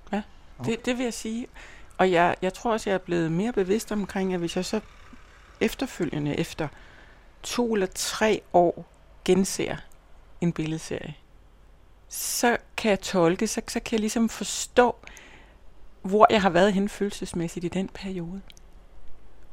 [0.65, 1.47] Det, det vil jeg sige.
[1.97, 4.79] Og jeg, jeg tror også, jeg er blevet mere bevidst omkring, at hvis jeg så
[5.62, 6.67] efterfølgende, efter
[7.43, 8.85] to eller tre år,
[9.25, 9.75] genser
[10.41, 11.13] en billedserie,
[12.10, 14.95] så kan jeg tolke, så, så kan jeg ligesom forstå,
[16.02, 18.41] hvor jeg har været hen følelsesmæssigt i den periode.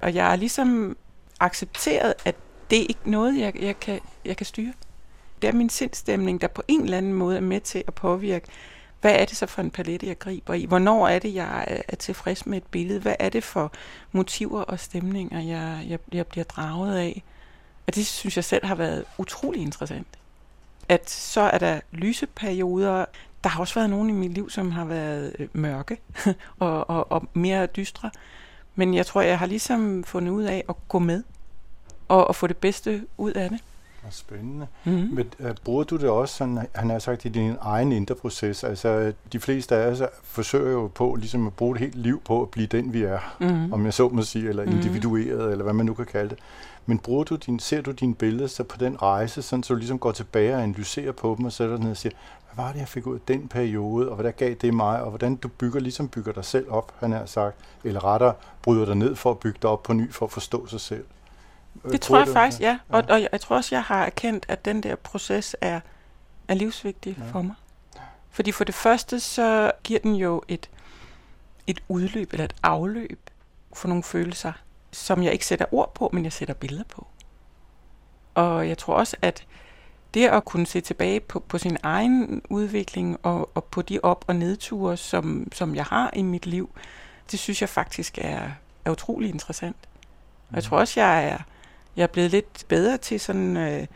[0.02, 0.96] Og jeg har ligesom
[1.40, 2.36] accepteret, at
[2.70, 4.72] det er ikke noget, jeg, jeg, kan, jeg kan styre.
[5.42, 8.46] Det er min sindstemning, der på en eller anden måde er med til at påvirke,
[9.00, 10.64] hvad er det så for en palette, jeg griber i?
[10.64, 13.00] Hvornår er det, jeg er- tilfreds med et billede?
[13.00, 13.72] Hvad er det for
[14.12, 17.22] motiver og stemninger, jeg, jeg, jeg bliver draget af?
[17.86, 20.06] Og det synes jeg selv har været utrolig interessant.
[20.88, 23.04] At så er der lyse perioder.
[23.44, 25.96] Der har også været nogen i mit liv, som har været øh, mørke
[26.58, 28.10] og, og, og mere dystre.
[28.74, 31.22] Men jeg tror, jeg har ligesom fundet ud af at gå med
[32.08, 33.60] og, og få det bedste ud af det.
[34.06, 34.66] Og spændende.
[34.84, 35.08] Mm-hmm.
[35.14, 38.64] Men uh, bruger du det også, sådan, han har sagt, i din egen indre proces?
[38.64, 42.42] Altså, de fleste af os forsøger jo på ligesom at bruge et helt liv på
[42.42, 43.72] at blive den, vi er, Mm-hmm.
[43.72, 44.72] om jeg så må sige, eller Mhm.
[44.74, 46.38] individueret, eller hvad man nu kan kalde det.
[46.86, 49.78] Men bruger du din, ser du dine billeder så på den rejse, sådan, så du
[49.78, 52.12] ligesom går tilbage og analyserer på dem, og sætter dig ned og siger,
[52.54, 55.08] hvad var det, jeg fik ud af den periode, og hvordan gav det mig, og
[55.08, 58.94] hvordan du bygger, ligesom bygger dig selv op, han har sagt, eller rettere bryder dig
[58.94, 61.04] ned for at bygge dig op på ny, for at forstå sig selv.
[61.84, 62.78] Øh, Det tror jeg faktisk, ja.
[62.88, 63.14] Og, Ja.
[63.14, 65.80] og jeg, jeg tror også, jeg har erkendt, at den der proces er,
[66.48, 67.24] er livsvigtig Ja.
[67.32, 67.54] for mig.
[68.30, 70.70] Fordi for det første, så giver den jo et,
[71.66, 73.18] et udløb eller et afløb
[73.72, 74.52] for nogle følelser,
[74.96, 77.06] som jeg ikke sætter ord på, men jeg sætter billeder på.
[78.34, 79.46] Og jeg tror også, at
[80.14, 84.24] det at kunne se tilbage på, på sin egen udvikling og, og på de op-
[84.28, 86.70] og nedture, som, som jeg har i mit liv,
[87.30, 88.50] det synes jeg faktisk er,
[88.84, 89.76] er utrolig interessant.
[90.48, 91.38] Og jeg tror også, jeg er,
[91.96, 93.86] jeg er blevet lidt bedre til sådan øh,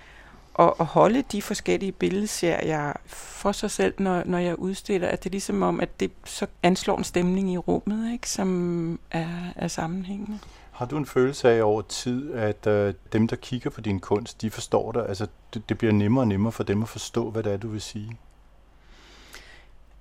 [0.59, 5.09] at, at holde de forskellige billedserier for sig selv, når, når jeg udstiller.
[5.09, 9.01] At det er ligesom om, at det så anslår en stemning i rummet, ikke, som
[9.11, 10.39] er, er sammenhængende.
[10.81, 14.43] Har du en følelse af over tid, at øh, dem, der kigger på din kunst,
[14.43, 15.09] de forstår dig?
[15.09, 17.69] Altså, det, det bliver nemmere og nemmere for dem at forstå, hvad det er, du
[17.69, 18.17] vil sige?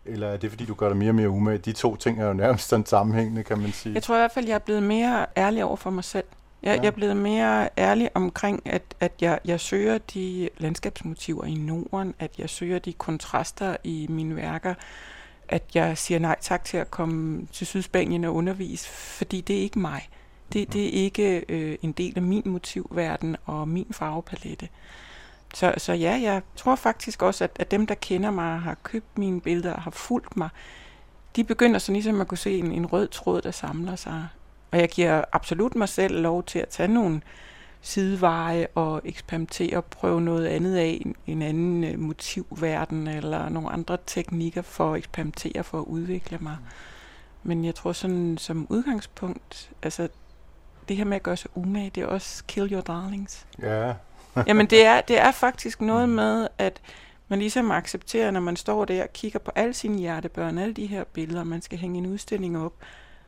[0.06, 1.58] Eller er det, fordi du gør dig mere og mere umage?
[1.58, 3.94] De to ting er jo nærmest sådan sammenhængende, kan man sige.
[3.94, 6.26] Jeg tror i hvert fald, jeg er blevet mere ærlig over for mig selv.
[6.64, 6.82] Jeg, ja.
[6.82, 12.14] jeg er blevet mere ærlig omkring, at, at jeg, jeg søger de landskabsmotiver i Norden,
[12.20, 14.74] at jeg søger de kontraster i mine værker,
[15.48, 19.62] at jeg siger nej tak til at komme til Sydspanien og undervise, fordi det er
[19.62, 20.10] ikke mig.
[20.54, 24.70] Det, det er ikke øh, en del af min motivverden og min farvepalette.
[25.54, 29.18] Så, så ja, jeg tror faktisk også, at, at dem, der kender mig, har købt
[29.18, 30.50] mine billeder og har fulgt mig,
[31.36, 34.28] de begynder så ligesom at kunne se en, en rød tråd, der samler sig.
[34.72, 37.22] Og jeg giver absolut mig selv lov til at tage nogle
[37.82, 43.70] sideveje og eksperimentere og prøve noget andet af, en, en anden øh, motivverden eller nogle
[43.70, 46.58] andre teknikker for at eksperimentere, for at udvikle mig.
[47.44, 50.10] Men jeg tror sådan som udgangspunkt, altså
[50.90, 53.46] det her med at gøre sig umage, det er også kill your darlings.
[53.62, 53.94] Ja.
[54.48, 56.82] Jamen det er, det er faktisk noget med, at
[57.28, 60.86] man ligesom accepterer, når man står der og kigger på alle sine hjertebørn, alle de
[60.86, 62.74] her billeder, man skal hænge en udstilling op,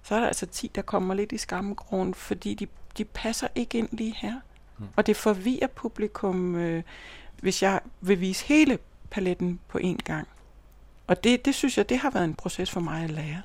[0.04, 3.78] så er der altså 10, der kommer lidt i skammegrund, fordi de, de passer ikke
[3.78, 4.36] ind lige her.
[4.78, 4.86] Mm.
[4.95, 6.84] Og det forvirrer publikum, øh,
[7.41, 10.28] hvis jeg vil vise hele paletten på én gang.
[11.08, 13.41] Og det, det synes jeg, det har været en proces for mig at lære.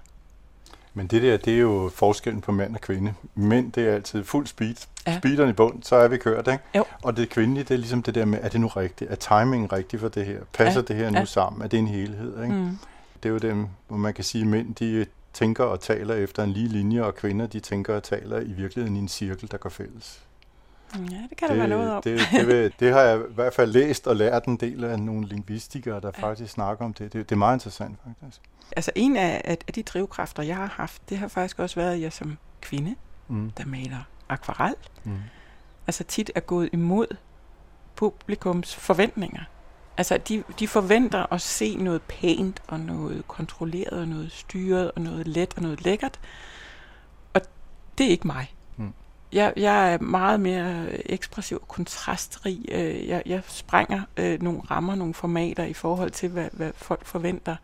[0.96, 3.14] Men det der, det er jo forskellen på mand og kvinde.
[3.34, 4.74] Mænd, det er altid fuld speed.
[5.06, 5.18] Ja.
[5.18, 6.64] Speederen i bund, så er vi kørt, ikke?
[6.76, 6.84] Jo.
[7.02, 9.10] Og det kvindelige, det er ligesom det der med, er det nu rigtigt?
[9.10, 10.40] Er timingen rigtig for det her?
[10.52, 10.84] Passer ja.
[10.86, 11.24] det her nu ja.
[11.24, 11.62] sammen?
[11.62, 12.54] Er det en helhed, ikke?
[12.54, 12.78] Mm.
[13.22, 16.44] Det er jo dem, hvor man kan sige, at mænd, de tænker og taler efter
[16.44, 19.56] en lige linje, og kvinder, de tænker og taler i virkeligheden i en cirkel, der
[19.56, 20.20] går fælles.
[20.94, 22.02] Ja, det kan det, der være noget om.
[22.02, 24.98] Det, det, det, det har jeg i hvert fald læst og lært en del af
[24.98, 26.22] nogle lingvistikere, der ja.
[26.22, 27.12] faktisk snakker om det.
[27.12, 27.28] det.
[27.28, 28.40] Det er meget interessant, faktisk.
[28.76, 32.00] Altså en af, af de drivkræfter, jeg har haft, det har faktisk også været, at
[32.00, 32.94] jeg som kvinde,
[33.28, 33.50] mm.
[33.50, 35.18] der maler akvarel, mm.
[35.86, 37.06] altså tit er gået imod
[37.96, 39.42] publikums forventninger.
[39.98, 45.02] Altså, de, de forventer at se noget pænt, og noget kontrolleret, og noget styret, og
[45.02, 46.20] noget let, og noget lækkert.
[47.34, 47.40] Og
[47.98, 48.55] det er ikke mig.
[49.32, 52.64] Jeg, jeg er meget mere ekspressiv og kontrastrig.
[52.68, 57.04] Øh, jeg, jeg sprænger øh, nogle rammer, nogle formater i forhold til, hvad, hvad folk
[57.04, 57.56] forventer.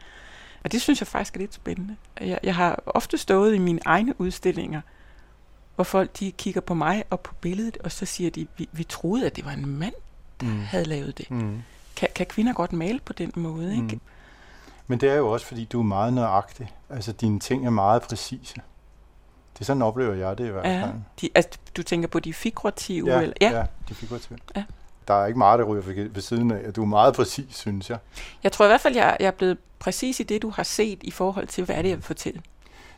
[0.64, 1.96] Og det synes jeg faktisk er lidt spændende.
[2.20, 4.80] Jeg, jeg har ofte stået i mine egne udstillinger,
[5.74, 8.84] hvor folk de kigger på mig og på billedet, og så siger de, vi, vi
[8.84, 9.94] troede, at det var en mand,
[10.40, 10.60] der mm.
[10.60, 11.30] havde lavet det.
[11.30, 11.62] Mm.
[11.96, 13.82] Kan, kan kvinder godt male på den måde, ikke?
[13.82, 14.00] Mm.
[14.86, 16.72] Men det er jo også, fordi du er meget nøjagtig.
[16.90, 18.54] Altså, dine ting er meget præcise.
[19.54, 20.80] Det er sådan oplever jeg det i hvert fald.
[20.80, 20.88] Ja,
[21.20, 23.10] de, altså, du tænker på de figurative?
[23.10, 23.34] Ja, eller?
[23.40, 23.50] ja.
[23.50, 24.38] ja de figurative.
[24.56, 24.64] Ja.
[25.08, 26.72] Der er ikke meget, der ryger ved siden af.
[26.72, 27.98] Du er meget præcis, synes jeg.
[28.42, 30.98] Jeg tror i hvert fald, jeg, jeg er blevet præcis i det, du har set
[31.02, 32.42] i forhold til, hvad er det, jeg vil fortælle.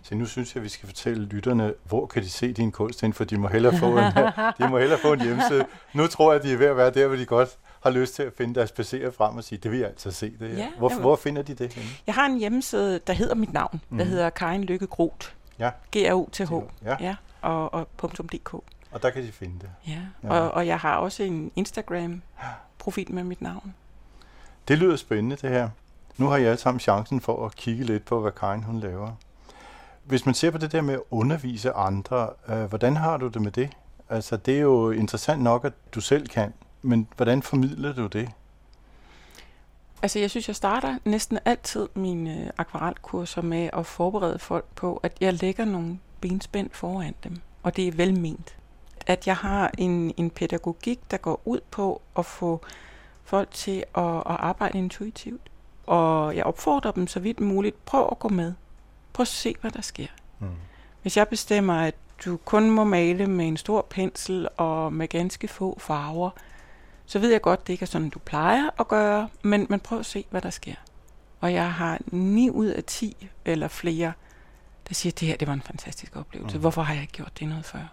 [0.02, 3.00] Så nu synes jeg, at vi skal fortælle lytterne, hvor kan de se din kunst
[3.00, 4.04] hen, for de må hellere få en,
[4.58, 5.64] de må hellere få en hjemmeside.
[5.92, 7.48] Nu tror jeg, at de er ved at være der, hvor de godt
[7.82, 10.32] har lyst til at finde deres PC'er frem og sige, det vil jeg altså se
[10.40, 10.56] det her.
[10.56, 11.88] Ja, hvor, hvor finder de det henne?
[12.06, 13.98] Jeg har en hjemmeside, der hedder mit navn, mm.
[13.98, 14.10] der mhm.
[14.10, 15.28] hedder Karin Lykke Groth.
[15.58, 15.70] Ja.
[15.96, 16.52] G-R-O-T-H.
[16.84, 16.96] Ja.
[17.00, 17.16] ja.
[17.42, 17.88] Og, og
[18.32, 18.54] .dk.
[18.54, 19.70] Og der kan de finde det.
[19.86, 20.28] Ja, ja.
[20.28, 23.74] Og, og jeg har også en Instagram-profil med mit navn.
[24.68, 25.68] Det lyder spændende, det her.
[26.16, 29.12] Nu har jeg alle sammen chancen for at kigge lidt på, hvad Karin hun laver.
[30.04, 33.42] Hvis man ser på det der med at undervise andre, øh, hvordan har du det
[33.42, 33.70] med det?
[34.10, 38.28] Altså, det er jo interessant nok, at du selv kan, men hvordan formidler du det?
[40.04, 45.00] Altså, jeg synes, jeg starter næsten altid mine øh, akvarelkurser med at forberede folk på,
[45.02, 48.56] at jeg lægger nogle benspænd foran dem, og det er velment.
[49.06, 52.60] At jeg har en, en pædagogik, der går ud på at få
[53.24, 55.50] folk til at, at arbejde intuitivt.
[55.86, 58.52] Og jeg opfordrer dem så vidt muligt, prøv at gå med.
[59.12, 60.08] Prøv at se, hvad der sker.
[60.38, 60.46] Mm.
[61.02, 65.48] Hvis jeg bestemmer, at du kun må male med en stor pensel og med ganske
[65.48, 66.30] få farver,
[67.06, 69.98] så ved jeg godt, det ikke er sådan, du plejer at gøre, men, men prøv
[69.98, 70.74] at se, hvad der sker.
[71.40, 74.12] Og jeg har 9 ud af 10 eller flere,
[74.88, 76.56] der siger, at det her det var en fantastisk oplevelse.
[76.56, 76.60] Mm.
[76.60, 77.92] Hvorfor har jeg ikke gjort det noget før?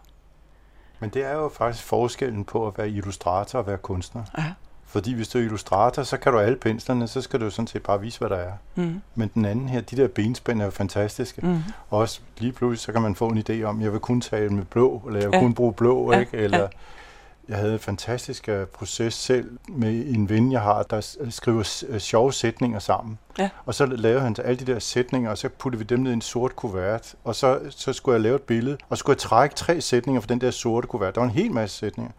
[1.00, 4.24] Men det er jo faktisk forskellen på at være illustrator og være kunstner.
[4.38, 4.54] Ja.
[4.86, 7.84] Fordi hvis du er illustrator, så kan du alle penslerne, så skal du sådan set
[7.84, 8.52] bare vise, hvad der er.
[8.76, 9.02] Mm.
[9.15, 11.41] Men den anden her, de der benspænd er jo fantastiske.
[11.41, 11.63] Mm.
[11.89, 14.50] Og også lige pludselig, så kan man få en idé om, jeg vil kun tale
[14.50, 15.41] med blå, eller jeg vil ja.
[15.41, 16.19] kun bruge blå, ja.
[16.19, 16.38] ikke?
[16.38, 16.67] Eller, ja.
[17.51, 21.97] Jeg havde en fantastisk uh, proces selv med en ven, jeg har, der skriver uh,
[21.97, 23.19] sjove sætninger sammen.
[23.39, 23.49] Ja.
[23.65, 26.13] Og så lavede han alle de der sætninger, og så puttede vi dem ned i
[26.13, 27.15] en sort kuvert.
[27.23, 30.21] Og så, så skulle jeg lave et billede, og så skulle jeg trække tre sætninger
[30.21, 31.15] fra den der sorte kuvert.
[31.15, 32.11] Der var en hel masse sætninger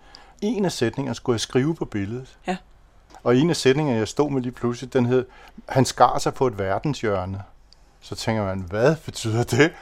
[0.42, 2.38] en af sætningerne skulle jeg skrive på billedet.
[2.46, 2.56] Ja.
[3.22, 5.26] Og en af sætningerne, jeg stod med lige pludselig, den hed,
[5.68, 7.42] han skar sig på et verdenshjørne.
[8.00, 9.72] Så tænker man, hvad betyder det?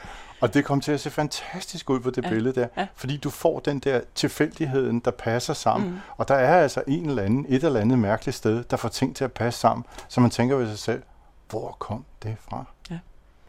[0.41, 2.29] Og det kom til at se fantastisk ud på det ja.
[2.29, 2.87] billede der, ja.
[2.95, 5.89] fordi du får den der tilfældigheden, der passer sammen.
[5.89, 5.97] Mm.
[6.17, 9.15] Og der er altså en eller anden, et eller andet mærkeligt sted, der får ting
[9.15, 11.01] til at passe sammen, så man tænker ved sig selv,
[11.49, 12.65] hvor kom det fra?
[12.91, 12.99] Ja.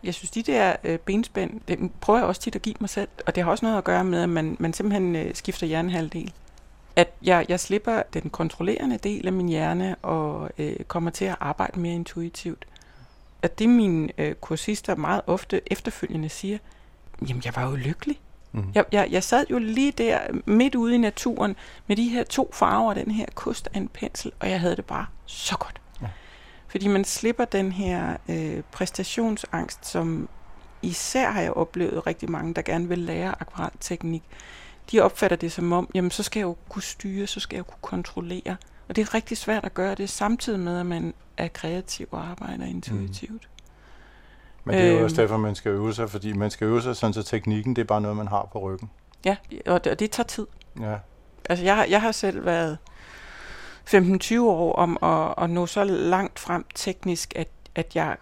[0.05, 3.09] Jeg synes, de der øh, benspænd, det prøver jeg også tit at give mig selv,
[3.27, 6.33] og det har også noget at gøre med, at man, man simpelthen øh, skifter hjernehalvdel
[6.97, 11.37] at jeg, jeg slipper den kontrollerende del af min hjerne og øh, kommer til at
[11.41, 12.67] arbejde mere intuitivt.
[13.43, 16.59] at det mine øh, kursister meget ofte efterfølgende siger,
[17.27, 18.21] jamen jeg var jo lykkelig.
[18.53, 18.65] Mm.
[18.75, 21.57] Jeg, jeg, jeg sad jo lige der midt ude i naturen
[21.87, 24.85] med de her to farver, den her kust af en pensel, og jeg havde det
[24.85, 25.81] bare så godt.
[26.03, 26.07] Ja.
[26.69, 30.29] Fordi man slipper den her øh, præstationsangst, som
[30.83, 34.23] især har jeg oplevet rigtig mange, der gerne vil lære akvarelteknik.
[34.93, 37.59] De opfatter det som om, jamen så skal jeg jo kunne styre, så skal jeg
[37.59, 38.57] jo kunne kontrollere.
[38.89, 42.27] Og det er rigtig svært at gøre det, samtidig med, at man er kreativ og
[42.27, 43.43] arbejder intuitivt.
[43.43, 43.52] Mm.
[44.65, 45.29] Men det er jo også øhm.
[45.29, 47.87] derfor, man skal øve sig, fordi man skal øve sig sådan, så teknikken, det er
[47.87, 48.91] bare noget, man har på ryggen.
[49.25, 50.47] Ja, og det, og det tager tid.
[50.81, 50.95] Ja.
[51.49, 52.79] Altså, jeg, jeg har selv været
[53.89, 58.17] 15-20 år om at, at nå så langt frem teknisk, at, at jeg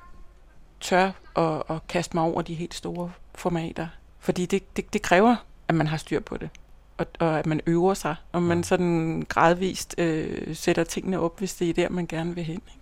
[0.80, 3.86] tør at, at kaste mig over de helt store formater.
[4.18, 5.36] Fordi det, det, det kræver,
[5.68, 6.50] at man har styr på det.
[6.98, 11.54] Og, og at man øver sig, og man sådan gradvist øh, sætter tingene op, hvis
[11.54, 12.62] det er der, man gerne vil hen.
[12.68, 12.79] Ikke?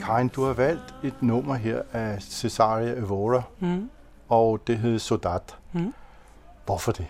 [0.00, 3.90] Karin, du har valgt et nummer her af Cesaria Evora, mm.
[4.28, 5.56] og det hedder Sodat.
[5.72, 5.94] Mm.
[6.66, 7.06] Hvorfor det?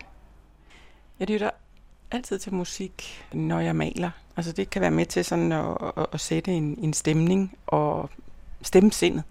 [1.19, 1.49] Jeg lytter
[2.11, 4.11] altid til musik, når jeg maler.
[4.37, 8.09] Altså det kan være med til sådan at, at, at sætte en, en stemning og
[8.63, 9.23] stemmesindet.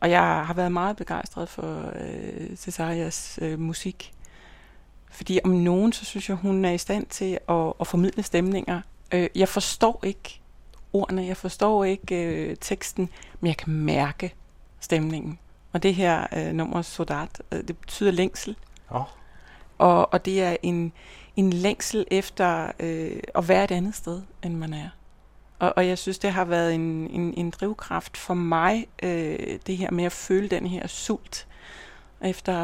[0.00, 4.12] Og jeg har været meget begejstret for øh, Cesarias øh, musik.
[5.10, 8.80] Fordi om nogen, så synes jeg, hun er i stand til at, at formidle stemninger.
[9.12, 10.40] Øh, jeg forstår ikke
[10.92, 13.08] ordene, jeg forstår ikke øh, teksten,
[13.40, 14.34] men jeg kan mærke
[14.80, 15.38] stemningen.
[15.72, 18.56] Og det her øh, nummer, Sodat, øh, det betyder længsel.
[18.90, 19.02] Oh.
[19.78, 20.92] Og, og det er en,
[21.36, 24.88] en længsel efter øh, at være et andet sted, end man er.
[25.64, 29.76] Og, og jeg synes, det har været en, en, en drivkraft for mig, øh, det
[29.76, 31.46] her med at føle den her sult
[32.20, 32.54] efter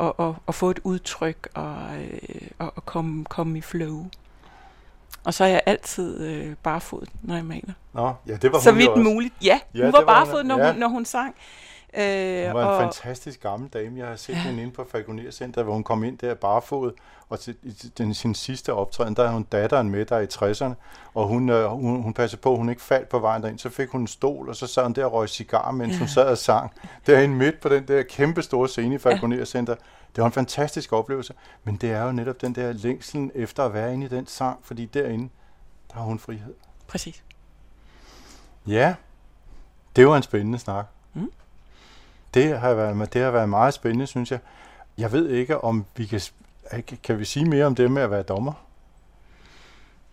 [0.00, 4.06] at, at, at få et udtryk og, øh, og komme, komme i flow.
[5.24, 7.72] Og så er jeg altid øh, barefod, når jeg maler.
[7.92, 9.02] Nå, ja, det var så vidt også.
[9.02, 9.34] muligt.
[9.42, 10.72] Ja, ja hun var barefod, når, ja.
[10.72, 11.34] hun, når hun sang.
[11.96, 13.98] Øh, hun var og, en fantastisk gammel dame.
[13.98, 14.38] Jeg har set ja.
[14.38, 16.92] hende inde på Falconer Center, hvor hun kom ind der barefod,
[17.28, 17.56] og til,
[17.98, 20.74] den, sin sidste optræden, der havde hun datteren med der i 60'erne,
[21.14, 23.58] og hun, øh, hun, hun passede på, at hun ikke faldt på vejen derind.
[23.58, 25.98] Så fik hun en stol, og så sad hun der og røg cigar, mens ja.
[25.98, 26.72] hun sad og sang.
[27.06, 29.74] Derinde midt på den der kæmpe store scene i Falconer Center.
[30.16, 33.74] Det var en fantastisk oplevelse, men det er jo netop den der længselen efter at
[33.74, 35.28] være inde i den sang, fordi derinde,
[35.88, 36.54] der har hun frihed.
[36.86, 37.24] Præcis.
[38.66, 38.94] Ja,
[39.96, 40.86] det var en spændende snak.
[41.14, 41.30] Mm.
[42.34, 44.38] Det, har været, det har været meget spændende, synes jeg.
[44.98, 46.20] Jeg ved ikke, om vi kan,
[47.02, 48.52] kan vi sige mere om det med at være dommer?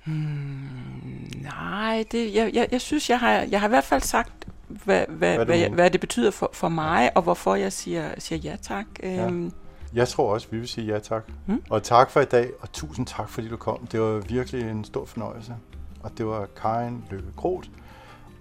[0.06, 4.32] Hmm, nej, det, jeg, jeg, jeg synes, jeg har, jeg har i hvert fald sagt,
[4.67, 8.10] hvad, hvad, hvad, hvad, jeg, hvad det betyder for, for mig, og hvorfor jeg siger,
[8.17, 8.86] siger ja tak.
[9.04, 9.25] Ja.
[9.25, 9.51] Øhm.
[9.93, 11.23] Jeg tror også, vi vil sige ja tak.
[11.45, 11.63] Hmm?
[11.69, 13.88] Og tak for i dag, og tusind tak, fordi du kom.
[13.88, 15.56] Det var virkelig en stor fornøjelse.
[16.04, 17.69] Og det var Karin Løkke Kroth,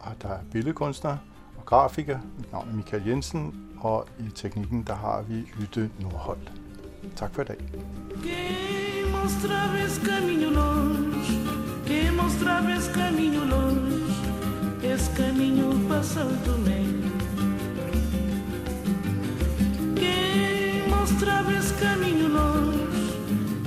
[0.01, 1.17] og der er billedkunstner
[1.67, 2.19] grafiker.
[2.39, 6.53] Mit navn er Michael Jensen, og i teknikken, der har vi Ytte Nordholt.
[7.17, 7.57] Tak for i dag.
[8.23, 11.35] Que mostra vez caminho longe,
[11.87, 14.15] que mostra vez caminho longe,
[14.83, 17.11] esse caminho passando meio.
[20.01, 20.17] Que
[20.91, 23.13] mostra vez caminho longe,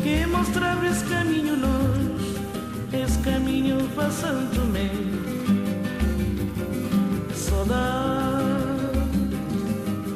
[0.03, 2.29] que mostra vez caminho longe,
[3.03, 5.16] esse caminho passando meio.
[7.68, 8.48] Saudade,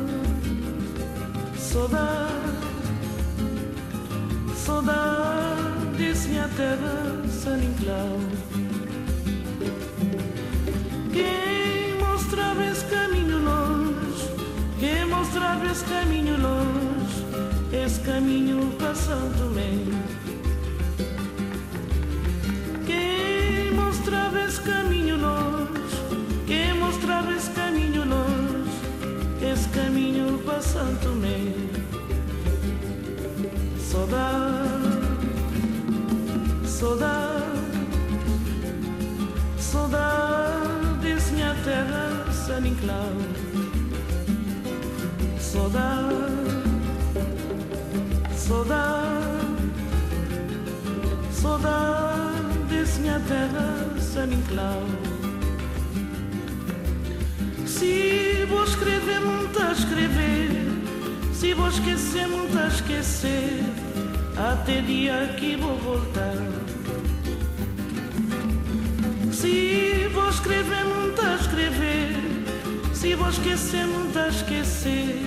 [1.59, 2.33] saudade,
[4.55, 8.21] saudade, minha terra, San Inclau.
[11.12, 14.31] Quem mostrava esse caminho longe,
[14.79, 16.88] quem mostrava esse caminho longe,
[17.73, 19.95] esse caminho passando meio.
[22.87, 25.73] Quem mostrava esse caminho longe,
[26.47, 28.71] quem mostrava esse caminho longe,
[29.43, 31.69] esse caminho passando meio.
[33.79, 35.09] Saudade,
[36.64, 37.45] saudade,
[39.59, 43.12] saudades minha terra San Inclau.
[48.49, 49.12] Saudade,
[51.30, 52.42] saudade,
[52.72, 54.82] saudades minha terra San Inclau.
[57.66, 60.68] Se vou escrever, muito a escrever
[61.38, 63.62] se vou esquecer, muito a esquecer,
[64.36, 66.34] até dia que vou voltar.
[69.32, 72.16] Se vou escrever, muito a escrever,
[72.92, 75.20] se vou esquecer, muito a esquecer,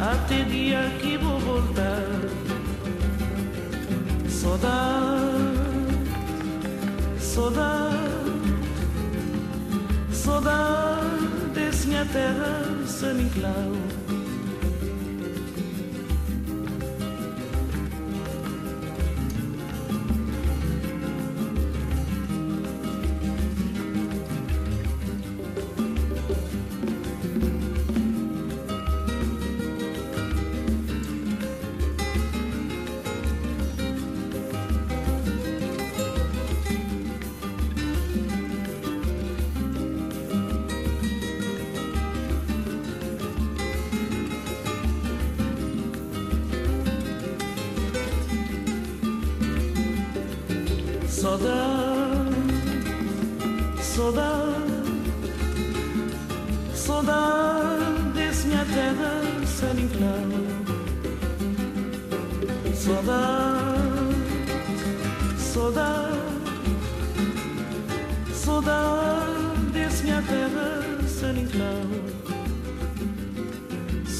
[0.00, 2.06] até dia que vou voltar.
[4.28, 5.28] Saudade,
[7.18, 7.96] saudade,
[10.12, 13.89] saudade desse minha terra, San Inclau.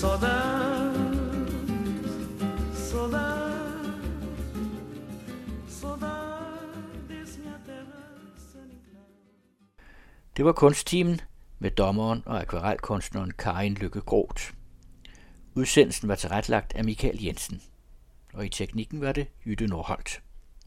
[0.00, 0.06] Det
[10.44, 11.20] var kunsttimen
[11.58, 14.52] med dommeren og akvarelkunstneren Karin Lykke Groth.
[15.54, 17.62] Udsendelsen var tilrettelagt af Michael Jensen,
[18.34, 20.22] og i teknikken var det Jytte Nordholt.